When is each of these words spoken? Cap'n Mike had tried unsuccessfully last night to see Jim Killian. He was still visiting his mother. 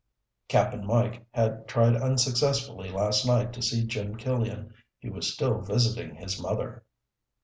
Cap'n 0.47 0.83
Mike 0.83 1.27
had 1.31 1.67
tried 1.67 1.95
unsuccessfully 1.95 2.89
last 2.89 3.23
night 3.23 3.53
to 3.53 3.61
see 3.61 3.85
Jim 3.85 4.15
Killian. 4.15 4.73
He 4.97 5.11
was 5.11 5.31
still 5.31 5.61
visiting 5.61 6.15
his 6.15 6.41
mother. 6.41 6.83